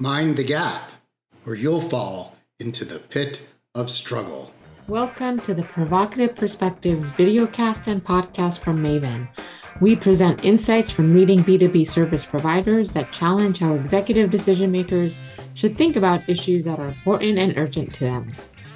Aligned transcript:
Mind 0.00 0.36
the 0.36 0.44
gap, 0.44 0.92
or 1.44 1.56
you'll 1.56 1.80
fall 1.80 2.36
into 2.60 2.84
the 2.84 3.00
pit 3.00 3.40
of 3.74 3.90
struggle. 3.90 4.54
Welcome 4.86 5.40
to 5.40 5.54
the 5.54 5.64
Provocative 5.64 6.36
Perspectives 6.36 7.10
videocast 7.10 7.88
and 7.88 8.04
podcast 8.04 8.60
from 8.60 8.80
Maven. 8.80 9.26
We 9.80 9.96
present 9.96 10.44
insights 10.44 10.92
from 10.92 11.12
leading 11.12 11.40
B2B 11.40 11.84
service 11.88 12.24
providers 12.24 12.92
that 12.92 13.10
challenge 13.10 13.58
how 13.58 13.74
executive 13.74 14.30
decision 14.30 14.70
makers 14.70 15.18
should 15.54 15.76
think 15.76 15.96
about 15.96 16.28
issues 16.28 16.64
that 16.66 16.78
are 16.78 16.86
important 16.86 17.36
and 17.36 17.58
urgent 17.58 17.92
to 17.94 18.04
them. 18.04 18.32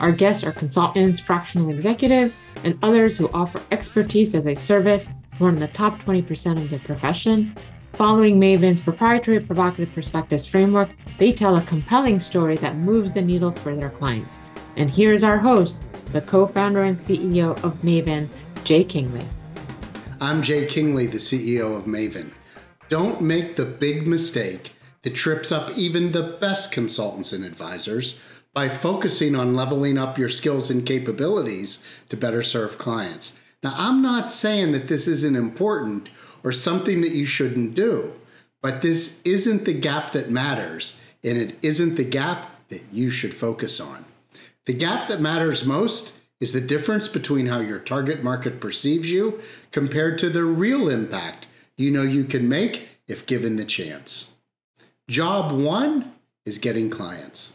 Our 0.00 0.12
guests 0.12 0.44
are 0.44 0.52
consultants, 0.52 1.18
fractional 1.18 1.70
executives, 1.70 2.36
and 2.62 2.78
others 2.82 3.16
who 3.16 3.30
offer 3.32 3.62
expertise 3.70 4.34
as 4.34 4.46
a 4.46 4.54
service 4.54 5.08
who 5.38 5.46
are 5.46 5.48
in 5.48 5.56
the 5.56 5.68
top 5.68 5.98
20% 6.02 6.62
of 6.62 6.68
their 6.68 6.78
profession 6.78 7.54
Following 7.94 8.38
Maven's 8.38 8.80
proprietary 8.80 9.40
provocative 9.40 9.92
perspectives 9.94 10.46
framework, 10.46 10.90
they 11.18 11.32
tell 11.32 11.56
a 11.56 11.62
compelling 11.62 12.18
story 12.18 12.56
that 12.58 12.76
moves 12.76 13.12
the 13.12 13.22
needle 13.22 13.52
for 13.52 13.74
their 13.74 13.90
clients. 13.90 14.38
And 14.76 14.90
here's 14.90 15.24
our 15.24 15.38
host, 15.38 15.90
the 16.12 16.20
co 16.20 16.46
founder 16.46 16.82
and 16.82 16.96
CEO 16.96 17.52
of 17.64 17.74
Maven, 17.82 18.28
Jay 18.64 18.84
Kingley. 18.84 19.24
I'm 20.20 20.42
Jay 20.42 20.66
Kingley, 20.66 21.06
the 21.06 21.18
CEO 21.18 21.76
of 21.76 21.84
Maven. 21.84 22.30
Don't 22.88 23.20
make 23.20 23.56
the 23.56 23.64
big 23.64 24.06
mistake 24.06 24.72
that 25.02 25.14
trips 25.14 25.50
up 25.50 25.76
even 25.76 26.12
the 26.12 26.36
best 26.40 26.72
consultants 26.72 27.32
and 27.32 27.44
advisors 27.44 28.20
by 28.52 28.68
focusing 28.68 29.34
on 29.34 29.54
leveling 29.54 29.98
up 29.98 30.16
your 30.16 30.28
skills 30.28 30.70
and 30.70 30.86
capabilities 30.86 31.84
to 32.08 32.16
better 32.16 32.42
serve 32.42 32.78
clients. 32.78 33.38
Now, 33.62 33.74
I'm 33.76 34.00
not 34.00 34.32
saying 34.32 34.72
that 34.72 34.88
this 34.88 35.06
isn't 35.06 35.36
important 35.36 36.08
or 36.46 36.52
something 36.52 37.00
that 37.00 37.10
you 37.10 37.26
shouldn't 37.26 37.74
do. 37.74 38.14
But 38.62 38.80
this 38.80 39.20
isn't 39.24 39.64
the 39.64 39.74
gap 39.74 40.12
that 40.12 40.30
matters, 40.30 41.00
and 41.24 41.36
it 41.36 41.58
isn't 41.60 41.96
the 41.96 42.04
gap 42.04 42.68
that 42.68 42.84
you 42.92 43.10
should 43.10 43.34
focus 43.34 43.80
on. 43.80 44.04
The 44.66 44.72
gap 44.72 45.08
that 45.08 45.20
matters 45.20 45.64
most 45.64 46.20
is 46.40 46.52
the 46.52 46.60
difference 46.60 47.08
between 47.08 47.46
how 47.46 47.58
your 47.58 47.80
target 47.80 48.22
market 48.22 48.60
perceives 48.60 49.10
you 49.10 49.40
compared 49.72 50.18
to 50.18 50.30
the 50.30 50.44
real 50.44 50.88
impact 50.88 51.48
you 51.76 51.90
know 51.90 52.02
you 52.02 52.22
can 52.22 52.48
make 52.48 52.90
if 53.08 53.26
given 53.26 53.56
the 53.56 53.64
chance. 53.64 54.36
Job 55.08 55.50
one 55.50 56.12
is 56.44 56.58
getting 56.58 56.90
clients. 56.90 57.54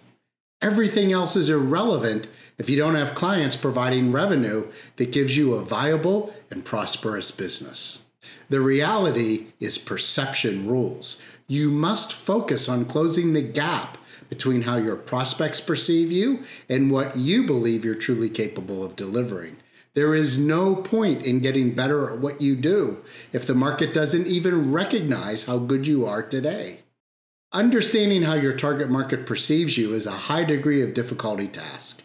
Everything 0.62 1.14
else 1.14 1.38
is 1.38 1.50
irrelevant 1.50 2.28
if 2.58 2.70
you 2.70 2.76
don't 2.76 2.96
have 2.96 3.16
clients 3.16 3.56
providing 3.56 4.12
revenue 4.12 4.68
that 4.98 5.14
gives 5.14 5.38
you 5.38 5.54
a 5.54 5.64
viable 5.64 6.34
and 6.50 6.66
prosperous 6.66 7.32
business. 7.32 8.06
The 8.50 8.62
reality 8.62 9.48
is 9.60 9.78
perception 9.78 10.68
rules. 10.68 11.22
You 11.48 11.70
must 11.70 12.14
focus 12.14 12.68
on 12.70 12.86
closing 12.86 13.34
the 13.34 13.42
gap 13.42 13.98
between 14.30 14.62
how 14.62 14.78
your 14.78 14.96
prospects 14.96 15.60
perceive 15.60 16.12
you 16.12 16.44
and 16.70 16.90
what 16.90 17.18
you 17.18 17.46
believe 17.46 17.84
you're 17.84 17.96
truly 17.96 18.30
capable 18.30 18.84
of 18.84 18.96
delivering. 18.96 19.58
There 19.94 20.16
is 20.16 20.38
no 20.38 20.76
point 20.76 21.26
in 21.26 21.40
getting 21.40 21.76
better 21.76 22.10
at 22.10 22.20
what 22.20 22.40
you 22.40 22.56
do 22.56 23.04
if 23.34 23.46
the 23.46 23.54
market 23.54 23.94
doesn't 23.94 24.28
even 24.28 24.72
recognize 24.72 25.44
how 25.44 25.58
good 25.58 25.86
you 25.86 26.06
are 26.06 26.24
today. 26.24 26.80
Understanding 27.52 28.24
how 28.24 28.36
your 28.36 28.56
target 28.56 28.90
market 28.90 29.26
perceives 29.26 29.78
you 29.78 29.94
is 29.94 30.06
a 30.06 30.12
high 30.12 30.46
degree 30.46 30.82
of 30.82 30.94
difficulty 30.94 31.48
task. 31.48 32.02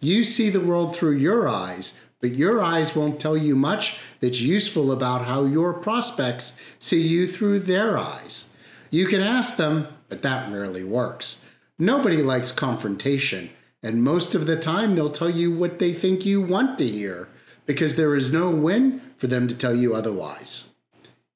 You 0.00 0.24
see 0.24 0.50
the 0.50 0.60
world 0.60 0.96
through 0.96 1.16
your 1.16 1.48
eyes, 1.48 2.00
but 2.20 2.34
your 2.34 2.62
eyes 2.62 2.96
won't 2.96 3.20
tell 3.20 3.36
you 3.36 3.54
much 3.54 4.00
that's 4.20 4.40
useful 4.40 4.90
about 4.90 5.26
how 5.26 5.44
your 5.44 5.72
prospects 5.72 6.60
see 6.78 7.00
you 7.00 7.26
through 7.26 7.60
their 7.60 7.96
eyes. 7.96 8.54
You 8.90 9.06
can 9.06 9.20
ask 9.20 9.56
them, 9.56 9.88
but 10.08 10.22
that 10.22 10.50
rarely 10.50 10.84
works. 10.84 11.44
Nobody 11.78 12.22
likes 12.22 12.50
confrontation, 12.50 13.50
and 13.82 14.02
most 14.02 14.34
of 14.34 14.46
the 14.46 14.58
time 14.58 14.96
they'll 14.96 15.10
tell 15.10 15.30
you 15.30 15.52
what 15.54 15.78
they 15.78 15.92
think 15.92 16.26
you 16.26 16.42
want 16.42 16.78
to 16.78 16.88
hear 16.88 17.28
because 17.66 17.96
there 17.96 18.16
is 18.16 18.32
no 18.32 18.50
win 18.50 19.00
for 19.16 19.26
them 19.26 19.46
to 19.46 19.54
tell 19.54 19.74
you 19.74 19.94
otherwise. 19.94 20.70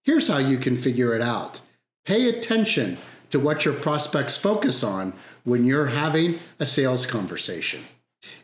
Here's 0.03 0.29
how 0.29 0.39
you 0.39 0.59
can 0.59 0.77
figure 0.77 1.15
it 1.15 1.23
out 1.23 1.61
pay 2.05 2.29
attention 2.29 2.99
to 3.31 3.39
what 3.39 3.65
your 3.65 3.75
prospects 3.75 4.37
focus 4.37 4.83
on 4.83 5.13
when 5.45 5.65
you're 5.65 5.87
having 5.87 6.35
a 6.59 6.67
sales 6.67 7.07
conversation. 7.07 7.81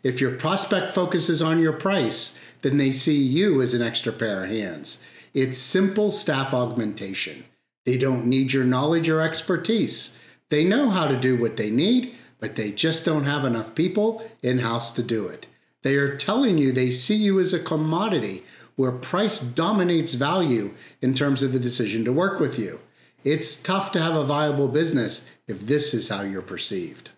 If 0.03 0.21
your 0.21 0.33
prospect 0.33 0.95
focuses 0.95 1.43
on 1.43 1.59
your 1.59 1.73
price, 1.73 2.39
then 2.63 2.77
they 2.77 2.93
see 2.93 3.17
you 3.17 3.61
as 3.63 3.75
an 3.75 3.83
extra 3.83 4.13
pair 4.13 4.45
of 4.45 4.51
hands. 4.51 5.03
It's 5.35 5.59
simple 5.59 6.11
staff 6.11 6.55
augmentation. 6.55 7.45
They 7.85 7.99
don't 7.99 8.27
need 8.27 8.53
your 8.53 8.65
knowledge 8.65 9.09
or 9.09 9.21
expertise. 9.21 10.19
They 10.51 10.65
know 10.65 10.91
how 10.91 11.07
to 11.07 11.19
do 11.19 11.37
what 11.37 11.57
they 11.57 11.71
need, 11.71 12.15
but 12.41 12.57
they 12.57 12.71
just 12.71 13.05
don't 13.05 13.25
have 13.25 13.45
enough 13.45 13.75
people 13.75 14.23
in 14.43 14.59
house 14.59 14.93
to 14.95 15.03
do 15.03 15.27
it. 15.27 15.47
They 15.83 15.97
are 15.97 16.17
telling 16.17 16.59
you 16.59 16.73
they 16.73 16.91
see 16.91 17.17
you 17.17 17.39
as 17.39 17.53
a 17.53 17.59
commodity 17.59 18.45
where 18.77 18.93
price 18.93 19.41
dominates 19.41 20.15
value 20.15 20.73
in 21.01 21.15
terms 21.15 21.43
of 21.43 21.53
the 21.53 21.59
decision 21.59 22.05
to 22.05 22.13
work 22.13 22.41
with 22.41 22.59
you. 22.59 22.81
It's 23.25 23.61
tough 23.61 23.93
to 23.93 24.01
have 24.01 24.15
a 24.15 24.25
viable 24.25 24.69
business 24.69 25.29
if 25.47 25.67
this 25.67 25.93
is 25.93 26.09
how 26.09 26.23
you're 26.23 26.43
perceived 26.43 27.11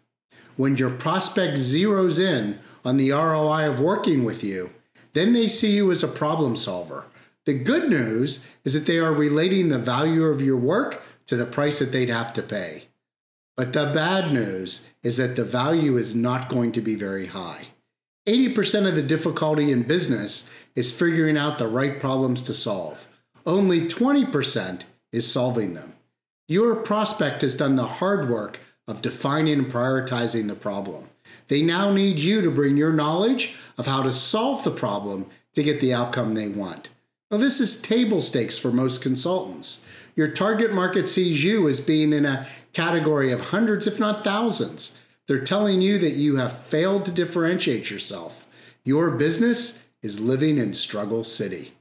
when 0.61 0.77
your 0.77 0.91
prospect 0.91 1.57
zeroes 1.57 2.23
in 2.23 2.59
on 2.85 2.99
the 2.99 3.11
ROI 3.13 3.67
of 3.67 3.81
working 3.81 4.25
with 4.25 4.45
you, 4.45 4.69
then 5.15 5.33
they 5.33 5.49
see 5.49 5.75
you 5.75 5.91
as 5.91 6.03
a 6.03 6.09
problem 6.09 6.55
solver. 6.55 7.07
The 7.47 7.55
good 7.55 7.89
news 7.89 8.47
is 8.63 8.75
that 8.75 8.85
they 8.85 8.99
are 8.99 9.11
relating 9.11 9.71
the 9.71 9.79
value 9.79 10.25
of 10.25 10.43
your 10.43 10.59
work 10.59 11.03
to 11.29 11.35
the 11.35 11.47
price 11.47 11.79
that 11.79 11.93
they'd 11.93 12.11
have 12.11 12.35
to 12.35 12.43
pay. 12.43 12.89
But 13.57 13.73
the 13.73 13.91
bad 13.95 14.35
news 14.35 14.91
is 15.03 15.17
that 15.17 15.35
the 15.35 15.47
value 15.47 15.97
is 15.97 16.15
not 16.15 16.51
going 16.51 16.73
to 16.73 16.83
be 16.83 16.95
very 16.95 17.29
high. 17.29 17.69
80% 18.27 18.87
of 18.87 18.95
the 18.95 19.03
difficulty 19.03 19.73
in 19.73 19.85
business 19.85 20.51
is 20.77 20.93
figuring 20.93 21.39
out 21.39 21.57
the 21.57 21.69
right 21.69 21.99
problems 21.99 22.43
to 22.43 22.53
solve. 22.53 23.07
Only 23.47 23.89
20% 23.89 24.83
is 25.11 25.33
solving 25.33 25.73
them. 25.73 25.95
Your 26.49 26.77
prospect 26.77 27.41
has 27.41 27.55
done 27.55 27.77
the 27.77 27.87
hard 27.87 28.29
work 28.29 28.61
of 28.87 29.03
defining 29.03 29.59
and 29.59 29.73
prioritizing 29.73 30.49
the 30.49 30.55
problem. 30.55 31.09
They 31.49 31.63
now 31.63 31.93
need 31.93 32.19
you 32.19 32.41
to 32.43 32.51
bring 32.51 32.77
your 32.77 32.93
knowledge 32.93 33.57
of 33.77 33.87
how 33.87 34.03
to 34.03 34.13
solve 34.13 34.65
the 34.65 34.71
problem 34.71 35.27
to 35.55 35.63
get 35.63 35.81
the 35.81 35.95
outcome 35.95 36.35
they 36.35 36.49
want. 36.49 36.91
Now, 37.31 37.39
this 37.39 37.61
is 37.61 37.81
table 37.81 38.21
stakes 38.21 38.59
for 38.59 38.73
most 38.73 39.03
consultants. 39.03 39.85
Your 40.17 40.29
target 40.29 40.73
market 40.73 41.09
sees 41.09 41.45
you 41.45 41.69
as 41.69 41.81
being 41.81 42.13
in 42.13 42.27
a 42.27 42.47
category 42.73 43.33
of 43.33 43.41
hundreds, 43.41 43.87
if 43.87 44.01
not 44.01 44.25
thousands. 44.25 44.99
They're 45.27 45.45
telling 45.45 45.81
you 45.81 45.99
that 45.99 46.15
you 46.15 46.37
have 46.37 46.59
failed 46.59 47.05
to 47.05 47.13
differentiate 47.13 47.91
yourself. 47.91 48.47
Your 48.85 49.11
business 49.11 49.85
is 50.03 50.19
living 50.19 50.59
in 50.59 50.75
struggle 50.75 51.23
city. 51.23 51.73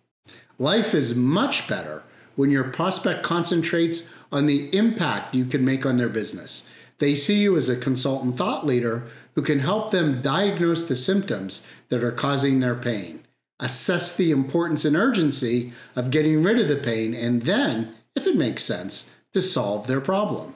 Life 0.59 0.93
is 0.93 1.15
much 1.15 1.67
better 1.67 2.03
when 2.35 2.51
your 2.51 2.65
prospect 2.65 3.23
concentrates 3.23 4.13
on 4.31 4.45
the 4.45 4.75
impact 4.75 5.33
you 5.33 5.45
can 5.45 5.65
make 5.65 5.85
on 5.85 5.97
their 5.97 6.09
business. 6.09 6.69
They 6.99 7.15
see 7.15 7.41
you 7.41 7.55
as 7.57 7.69
a 7.69 7.77
consultant 7.77 8.37
thought 8.37 8.65
leader 8.65 9.07
who 9.35 9.41
can 9.41 9.59
help 9.59 9.91
them 9.91 10.21
diagnose 10.21 10.83
the 10.83 10.95
symptoms 10.95 11.65
that 11.87 12.03
are 12.03 12.11
causing 12.11 12.59
their 12.59 12.75
pain, 12.75 13.25
assess 13.59 14.15
the 14.15 14.31
importance 14.31 14.85
and 14.85 14.95
urgency 14.95 15.71
of 15.95 16.11
getting 16.11 16.43
rid 16.43 16.59
of 16.59 16.67
the 16.67 16.75
pain, 16.75 17.13
and 17.13 17.43
then, 17.43 17.95
if 18.15 18.27
it 18.27 18.35
makes 18.35 18.63
sense, 18.63 19.15
to 19.33 19.41
solve 19.41 19.87
their 19.87 20.01
problem. 20.01 20.55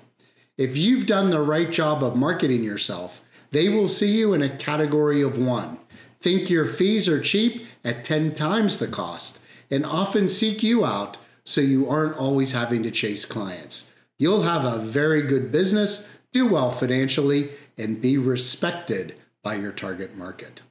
If 0.58 0.78
you've 0.78 1.08
done 1.08 1.30
the 1.30 1.42
right 1.42 1.72
job 1.72 2.04
of 2.04 2.16
marketing 2.16 2.64
yourself, 2.64 3.22
they 3.52 3.70
will 3.70 3.90
see 3.90 4.12
you 4.12 4.34
in 4.34 4.42
a 4.42 4.50
category 4.50 5.22
of 5.22 5.38
one. 5.38 5.78
Think 6.22 6.50
your 6.50 6.66
fees 6.66 7.08
are 7.08 7.22
cheap 7.22 7.66
at 7.86 8.04
10 8.04 8.36
times 8.36 8.80
the 8.80 8.88
cost, 8.88 9.40
and 9.72 9.86
often 9.86 10.28
seek 10.28 10.62
you 10.62 10.86
out 10.86 11.18
so 11.46 11.62
you 11.62 11.90
aren't 11.90 12.18
always 12.18 12.52
having 12.52 12.84
to 12.84 12.92
chase 12.92 13.26
clients. 13.26 13.92
You'll 14.20 14.44
have 14.44 14.66
a 14.66 14.80
very 14.80 15.22
good 15.22 15.52
business 15.52 16.10
do 16.34 16.48
well 16.48 16.72
financially, 16.72 17.50
and 17.78 18.02
be 18.02 18.18
respected 18.18 19.16
by 19.42 19.56
your 19.56 19.72
target 19.72 20.18
market. 20.18 20.62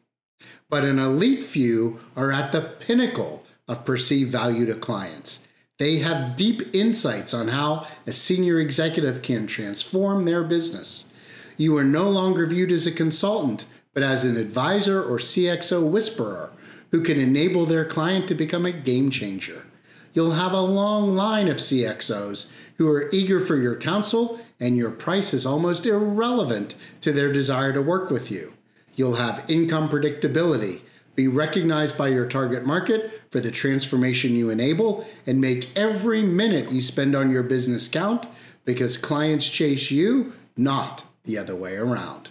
But 0.68 0.84
an 0.84 0.98
elite 0.98 1.44
few 1.44 2.00
are 2.16 2.32
at 2.32 2.52
the 2.52 2.60
pinnacle 2.60 3.44
of 3.66 3.84
perceived 3.84 4.30
value 4.30 4.66
to 4.66 4.74
clients. 4.74 5.46
They 5.78 5.98
have 5.98 6.36
deep 6.36 6.74
insights 6.74 7.32
on 7.32 7.48
how 7.48 7.86
a 8.06 8.12
senior 8.12 8.60
executive 8.60 9.22
can 9.22 9.46
transform 9.46 10.24
their 10.24 10.44
business. 10.44 11.12
You 11.56 11.76
are 11.76 11.84
no 11.84 12.08
longer 12.08 12.46
viewed 12.46 12.72
as 12.72 12.86
a 12.86 12.92
consultant, 12.92 13.66
but 13.94 14.02
as 14.02 14.24
an 14.24 14.36
advisor 14.36 15.02
or 15.02 15.18
CXO 15.18 15.88
whisperer 15.88 16.52
who 16.90 17.02
can 17.02 17.18
enable 17.18 17.66
their 17.66 17.84
client 17.84 18.28
to 18.28 18.34
become 18.34 18.66
a 18.66 18.72
game 18.72 19.10
changer. 19.10 19.66
You'll 20.14 20.32
have 20.32 20.52
a 20.52 20.60
long 20.60 21.14
line 21.14 21.48
of 21.48 21.56
CXOs 21.56 22.52
who 22.82 22.88
are 22.88 23.08
eager 23.12 23.38
for 23.38 23.54
your 23.54 23.76
counsel 23.76 24.40
and 24.58 24.76
your 24.76 24.90
price 24.90 25.32
is 25.32 25.46
almost 25.46 25.86
irrelevant 25.86 26.74
to 27.00 27.12
their 27.12 27.32
desire 27.32 27.72
to 27.72 27.80
work 27.80 28.10
with 28.10 28.28
you. 28.28 28.54
You'll 28.96 29.14
have 29.14 29.48
income 29.48 29.88
predictability, 29.88 30.80
be 31.14 31.28
recognized 31.28 31.96
by 31.96 32.08
your 32.08 32.26
target 32.26 32.66
market 32.66 33.22
for 33.30 33.38
the 33.38 33.52
transformation 33.52 34.34
you 34.34 34.50
enable, 34.50 35.06
and 35.28 35.40
make 35.40 35.70
every 35.76 36.22
minute 36.22 36.72
you 36.72 36.82
spend 36.82 37.14
on 37.14 37.30
your 37.30 37.44
business 37.44 37.86
count 37.86 38.26
because 38.64 38.96
clients 38.96 39.48
chase 39.48 39.92
you, 39.92 40.32
not 40.56 41.04
the 41.22 41.38
other 41.38 41.54
way 41.54 41.76
around. 41.76 42.30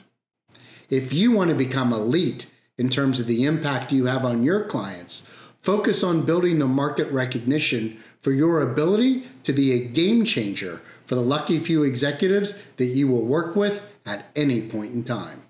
If 0.90 1.14
you 1.14 1.32
want 1.32 1.50
to 1.50 1.56
become 1.56 1.94
elite 1.94 2.52
in 2.78 2.90
terms 2.90 3.22
of 3.22 3.26
the 3.26 3.46
impact 3.46 3.94
you 3.94 4.08
have 4.08 4.26
on 4.26 4.44
your 4.44 4.66
clients, 4.66 5.26
focus 5.62 6.04
on 6.04 6.26
building 6.26 6.60
the 6.60 6.68
market 6.68 7.10
recognition 7.10 8.04
for 8.22 8.32
your 8.32 8.62
ability 8.62 9.26
to 9.44 9.54
be 9.54 9.72
a 9.72 9.86
game 9.86 10.26
changer 10.26 10.82
for 11.06 11.16
the 11.16 11.22
lucky 11.22 11.60
few 11.60 11.84
executives 11.84 12.62
that 12.78 12.86
you 12.86 13.08
will 13.08 13.26
work 13.26 13.56
with 13.56 13.90
at 14.06 14.26
any 14.36 14.62
point 14.62 14.94
in 14.94 15.04
time. 15.04 15.44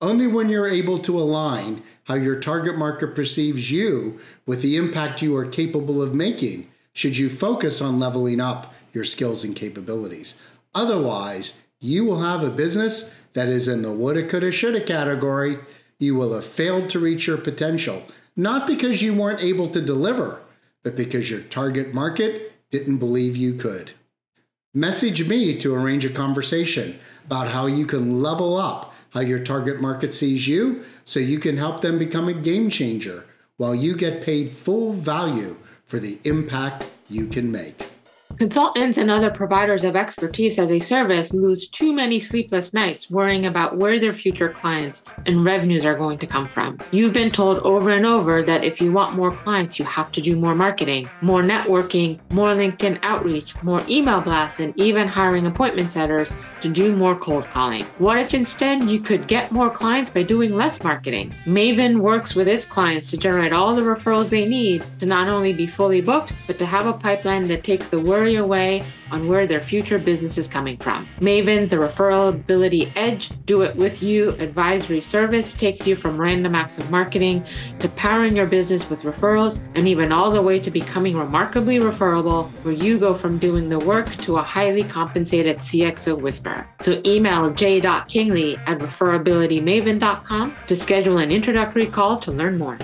Only 0.00 0.26
when 0.26 0.48
you're 0.48 0.68
able 0.68 0.98
to 1.00 1.18
align 1.18 1.82
how 2.04 2.14
your 2.14 2.38
target 2.38 2.76
market 2.76 3.14
perceives 3.14 3.70
you 3.70 4.20
with 4.46 4.62
the 4.62 4.76
impact 4.76 5.22
you 5.22 5.36
are 5.36 5.46
capable 5.46 6.00
of 6.00 6.14
making 6.14 6.68
should 6.92 7.16
you 7.16 7.28
focus 7.28 7.80
on 7.80 7.98
leveling 7.98 8.40
up 8.40 8.72
your 8.92 9.04
skills 9.04 9.44
and 9.44 9.54
capabilities. 9.54 10.40
Otherwise, 10.74 11.62
you 11.80 12.04
will 12.04 12.20
have 12.20 12.42
a 12.42 12.50
business 12.50 13.14
that 13.34 13.48
is 13.48 13.68
in 13.68 13.82
the 13.82 13.92
woulda, 13.92 14.26
coulda, 14.26 14.50
shoulda 14.50 14.80
category. 14.80 15.58
You 15.98 16.14
will 16.14 16.32
have 16.34 16.46
failed 16.46 16.90
to 16.90 16.98
reach 16.98 17.26
your 17.26 17.36
potential, 17.36 18.04
not 18.36 18.66
because 18.66 19.02
you 19.02 19.14
weren't 19.14 19.42
able 19.42 19.68
to 19.70 19.80
deliver, 19.80 20.42
but 20.82 20.96
because 20.96 21.30
your 21.30 21.40
target 21.40 21.92
market 21.94 22.52
didn't 22.70 22.98
believe 22.98 23.36
you 23.36 23.54
could. 23.54 23.92
Message 24.74 25.26
me 25.26 25.58
to 25.58 25.74
arrange 25.74 26.04
a 26.04 26.10
conversation 26.10 26.98
about 27.24 27.48
how 27.48 27.66
you 27.66 27.86
can 27.86 28.22
level 28.22 28.56
up 28.56 28.94
how 29.10 29.20
your 29.20 29.42
target 29.42 29.80
market 29.80 30.12
sees 30.12 30.46
you 30.46 30.84
so 31.04 31.20
you 31.20 31.38
can 31.38 31.56
help 31.56 31.80
them 31.80 31.98
become 31.98 32.28
a 32.28 32.34
game 32.34 32.70
changer 32.70 33.24
while 33.56 33.74
you 33.74 33.96
get 33.96 34.22
paid 34.22 34.50
full 34.50 34.92
value 34.92 35.56
for 35.84 35.98
the 35.98 36.18
impact 36.24 36.90
you 37.08 37.26
can 37.26 37.50
make. 37.50 37.87
Consultants 38.36 38.98
and 38.98 39.10
other 39.10 39.30
providers 39.30 39.84
of 39.84 39.96
expertise 39.96 40.58
as 40.58 40.70
a 40.70 40.78
service 40.78 41.32
lose 41.32 41.66
too 41.66 41.92
many 41.92 42.20
sleepless 42.20 42.74
nights 42.74 43.10
worrying 43.10 43.46
about 43.46 43.78
where 43.78 43.98
their 43.98 44.12
future 44.12 44.50
clients 44.50 45.02
and 45.26 45.44
revenues 45.44 45.84
are 45.84 45.96
going 45.96 46.18
to 46.18 46.26
come 46.26 46.46
from. 46.46 46.78
You've 46.92 47.14
been 47.14 47.32
told 47.32 47.58
over 47.60 47.90
and 47.90 48.04
over 48.04 48.42
that 48.42 48.62
if 48.62 48.80
you 48.80 48.92
want 48.92 49.16
more 49.16 49.34
clients, 49.34 49.78
you 49.78 49.84
have 49.86 50.12
to 50.12 50.20
do 50.20 50.36
more 50.36 50.54
marketing, 50.54 51.08
more 51.22 51.42
networking, 51.42 52.20
more 52.30 52.50
LinkedIn 52.50 52.98
outreach, 53.02 53.60
more 53.62 53.80
email 53.88 54.20
blasts, 54.20 54.60
and 54.60 54.76
even 54.76 55.08
hiring 55.08 55.46
appointment 55.46 55.92
setters 55.92 56.32
to 56.60 56.68
do 56.68 56.94
more 56.94 57.16
cold 57.16 57.44
calling. 57.46 57.84
What 57.98 58.18
if 58.18 58.34
instead 58.34 58.84
you 58.84 59.00
could 59.00 59.26
get 59.26 59.50
more 59.52 59.70
clients 59.70 60.10
by 60.10 60.22
doing 60.22 60.54
less 60.54 60.84
marketing? 60.84 61.34
Maven 61.46 61.98
works 61.98 62.34
with 62.34 62.46
its 62.46 62.66
clients 62.66 63.10
to 63.10 63.16
generate 63.16 63.52
all 63.52 63.74
the 63.74 63.82
referrals 63.82 64.28
they 64.28 64.46
need 64.46 64.84
to 64.98 65.06
not 65.06 65.28
only 65.28 65.52
be 65.52 65.66
fully 65.66 66.02
booked, 66.02 66.34
but 66.46 66.58
to 66.58 66.66
have 66.66 66.86
a 66.86 66.92
pipeline 66.92 67.48
that 67.48 67.64
takes 67.64 67.88
the 67.88 67.98
worry 68.18 68.34
away 68.34 68.82
on 69.12 69.28
where 69.28 69.46
their 69.46 69.60
future 69.60 69.98
business 69.98 70.38
is 70.38 70.48
coming 70.48 70.76
from. 70.78 71.06
Maven's 71.20 71.70
the 71.70 71.76
referability 71.76 72.90
edge, 72.96 73.30
do 73.46 73.62
it 73.62 73.76
with 73.76 74.02
you 74.02 74.30
advisory 74.40 75.00
service 75.00 75.54
takes 75.54 75.86
you 75.86 75.94
from 75.94 76.20
random 76.20 76.56
acts 76.56 76.78
of 76.78 76.90
marketing 76.90 77.44
to 77.78 77.88
powering 77.90 78.34
your 78.34 78.46
business 78.46 78.90
with 78.90 79.02
referrals 79.02 79.62
and 79.76 79.86
even 79.86 80.10
all 80.10 80.32
the 80.32 80.42
way 80.42 80.58
to 80.58 80.70
becoming 80.70 81.16
remarkably 81.16 81.78
referable, 81.78 82.44
where 82.64 82.74
you 82.74 82.98
go 82.98 83.14
from 83.14 83.38
doing 83.38 83.68
the 83.68 83.78
work 83.78 84.10
to 84.16 84.36
a 84.36 84.42
highly 84.42 84.82
compensated 84.82 85.58
CXO 85.58 86.20
whisperer. 86.20 86.68
So 86.80 87.00
email 87.06 87.50
jay.kingley 87.50 88.56
at 88.66 88.78
referabilitymaven.com 88.78 90.56
to 90.66 90.76
schedule 90.76 91.18
an 91.18 91.30
introductory 91.30 91.86
call 91.86 92.18
to 92.18 92.32
learn 92.32 92.58
more. 92.58 92.78